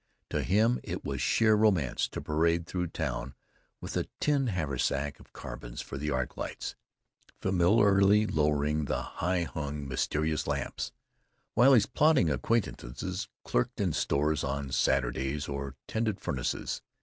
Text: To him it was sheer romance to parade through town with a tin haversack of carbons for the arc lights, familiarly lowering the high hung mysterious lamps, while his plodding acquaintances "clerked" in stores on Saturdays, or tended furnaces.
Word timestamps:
To 0.31 0.41
him 0.41 0.79
it 0.83 1.05
was 1.05 1.21
sheer 1.21 1.53
romance 1.53 2.07
to 2.07 2.21
parade 2.23 2.65
through 2.65 2.87
town 2.87 3.35
with 3.79 3.95
a 3.95 4.07
tin 4.19 4.47
haversack 4.47 5.19
of 5.19 5.31
carbons 5.31 5.79
for 5.79 5.99
the 5.99 6.09
arc 6.09 6.37
lights, 6.37 6.73
familiarly 7.39 8.25
lowering 8.25 8.85
the 8.85 9.03
high 9.03 9.43
hung 9.43 9.87
mysterious 9.87 10.47
lamps, 10.47 10.91
while 11.53 11.73
his 11.73 11.85
plodding 11.85 12.31
acquaintances 12.31 13.29
"clerked" 13.45 13.79
in 13.79 13.93
stores 13.93 14.43
on 14.43 14.71
Saturdays, 14.71 15.47
or 15.47 15.75
tended 15.87 16.19
furnaces. 16.19 16.81